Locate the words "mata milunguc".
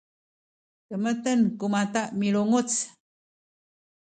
1.73-2.71